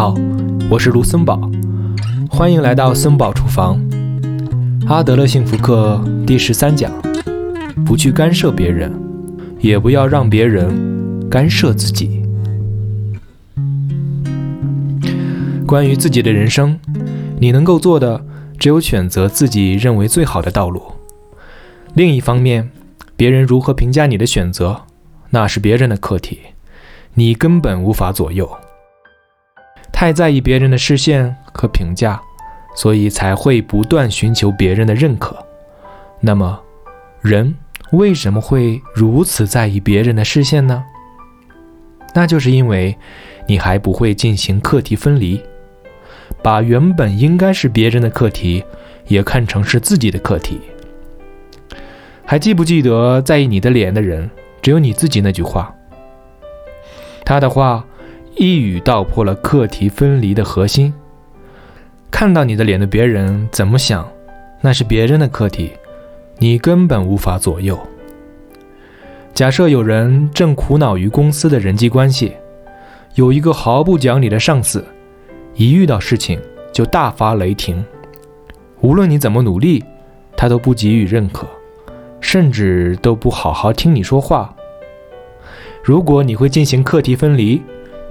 [0.00, 0.14] 好，
[0.70, 1.38] 我是卢森堡，
[2.30, 3.78] 欢迎来到森堡厨房。
[4.86, 6.90] 阿德勒幸福课第十三讲：
[7.84, 8.90] 不去干涉别人，
[9.58, 12.22] 也不要让别人干涉自己。
[15.66, 16.80] 关于自己的人生，
[17.38, 18.24] 你能够做的
[18.58, 20.82] 只有选择自己认为最好的道路。
[21.92, 22.70] 另一方面，
[23.16, 24.80] 别人如何评价你的选择，
[25.28, 26.38] 那是别人的课题，
[27.12, 28.50] 你根本无法左右。
[30.00, 32.18] 太在意别人的视线和评价，
[32.74, 35.36] 所以才会不断寻求别人的认可。
[36.20, 36.58] 那么，
[37.20, 37.54] 人
[37.92, 40.82] 为什么会如此在意别人的视线呢？
[42.14, 42.96] 那就是因为
[43.46, 45.38] 你还不会进行课题分离，
[46.42, 48.64] 把原本应该是别人的课题，
[49.06, 50.62] 也看成是自己的课题。
[52.24, 54.30] 还记不记得在意你的脸的人
[54.62, 55.74] 只有你自己那句话？
[57.22, 57.84] 他的话。
[58.36, 60.92] 一语道破了课题分离的核心。
[62.10, 64.08] 看到你的脸的别人怎么想，
[64.60, 65.72] 那是别人的课题，
[66.38, 67.78] 你根本无法左右。
[69.34, 72.32] 假设有人正苦恼于公司的人际关系，
[73.14, 74.84] 有一个毫不讲理的上司，
[75.54, 76.40] 一遇到事情
[76.72, 77.84] 就大发雷霆，
[78.80, 79.82] 无论你怎么努力，
[80.36, 81.46] 他都不给予认可，
[82.20, 84.54] 甚至都不好好听你说话。
[85.82, 87.62] 如果你会进行课题分离，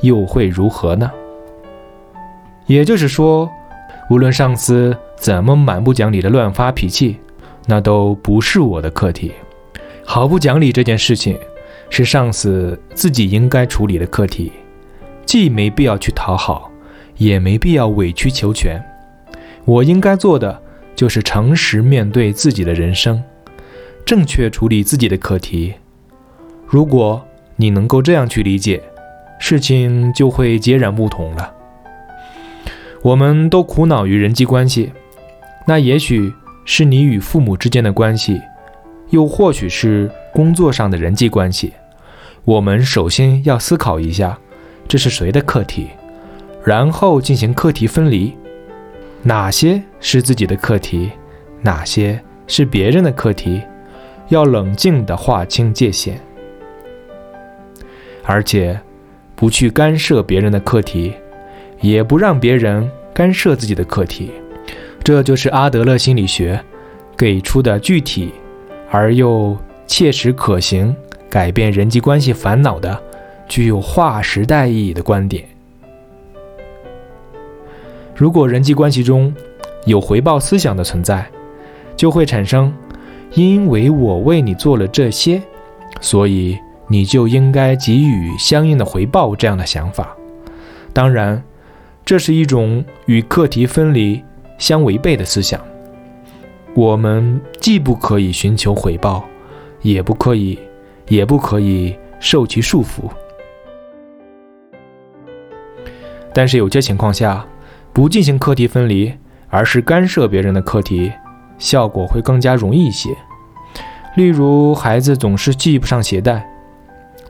[0.00, 1.10] 又会如何呢？
[2.66, 3.50] 也就是说，
[4.10, 7.16] 无论上司怎么蛮不讲理的乱发脾气，
[7.66, 9.32] 那都不是我的课题。
[10.04, 11.38] 毫不讲理这件事情，
[11.88, 14.52] 是上司自己应该处理的课题，
[15.24, 16.70] 既没必要去讨好，
[17.16, 18.78] 也没必要委曲求全。
[19.64, 20.60] 我应该做的
[20.94, 23.22] 就是诚实面对自己的人生，
[24.04, 25.74] 正确处理自己的课题。
[26.66, 27.22] 如果
[27.56, 28.82] 你能够这样去理解。
[29.38, 31.54] 事情就会截然不同了。
[33.02, 34.92] 我们都苦恼于人际关系，
[35.66, 36.32] 那也许
[36.64, 38.40] 是你与父母之间的关系，
[39.10, 41.72] 又或许是工作上的人际关系。
[42.44, 44.36] 我们首先要思考一下，
[44.88, 45.88] 这是谁的课题，
[46.64, 48.36] 然后进行课题分离，
[49.22, 51.12] 哪些是自己的课题，
[51.62, 53.62] 哪些是别人的课题，
[54.28, 56.14] 要冷静地划清界限，
[58.24, 58.78] 而且。
[59.38, 61.12] 不去干涉别人的课题，
[61.80, 64.32] 也不让别人干涉自己的课题，
[65.04, 66.60] 这就是阿德勒心理学
[67.16, 68.32] 给出的具体
[68.90, 69.56] 而又
[69.86, 70.92] 切实可行、
[71.30, 73.00] 改变人际关系烦恼的、
[73.48, 75.44] 具有划时代意义的观点。
[78.16, 79.32] 如果人际关系中
[79.84, 81.24] 有回报思想的存在，
[81.96, 82.74] 就会产生
[83.34, 85.40] “因为我为你做了这些，
[86.00, 86.58] 所以”。
[86.88, 90.16] 你就应该给予相应的回报，这样的想法，
[90.92, 91.42] 当然，
[92.04, 94.24] 这是一种与课题分离
[94.56, 95.60] 相违背的思想。
[96.74, 99.24] 我们既不可以寻求回报，
[99.82, 100.58] 也不可以，
[101.08, 103.10] 也不可以受其束缚。
[106.32, 107.44] 但是有些情况下，
[107.92, 109.12] 不进行课题分离，
[109.48, 111.12] 而是干涉别人的课题，
[111.58, 113.10] 效果会更加容易一些。
[114.16, 116.48] 例如，孩子总是系不上鞋带。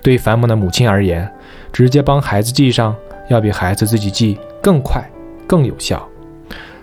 [0.03, 1.31] 对繁忙的母亲而言，
[1.73, 2.95] 直接帮孩子系上，
[3.29, 5.03] 要比孩子自己系更快、
[5.47, 6.07] 更有效。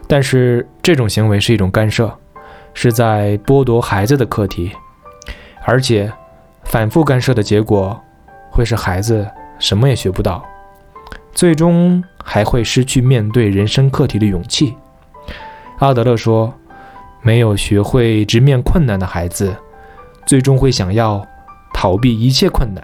[0.07, 2.15] 但是这种行为是一种干涉，
[2.73, 4.71] 是在剥夺孩子的课题，
[5.63, 6.11] 而且
[6.63, 7.99] 反复干涉的结果
[8.51, 9.27] 会使孩子
[9.57, 10.45] 什么也学不到，
[11.33, 14.75] 最终还会失去面对人生课题的勇气。
[15.79, 16.53] 阿德勒说
[17.21, 19.55] ：“没有学会直面困难的孩子，
[20.25, 21.25] 最终会想要
[21.73, 22.81] 逃避一切困难。”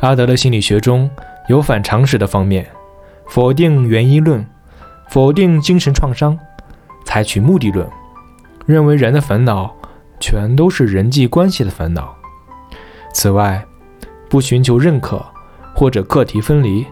[0.00, 1.10] 阿德勒心理学中
[1.48, 2.66] 有反常识的方面，
[3.26, 4.46] 否定原因论，
[5.08, 6.38] 否定精神创伤，
[7.04, 7.88] 采取目的论，
[8.66, 9.74] 认为人的烦恼
[10.20, 12.14] 全都是人际关系的烦恼。
[13.14, 13.64] 此外，
[14.28, 15.24] 不寻求认可
[15.74, 16.84] 或者课题分离，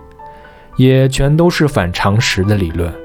[0.77, 3.04] 也全都是反常识的理论。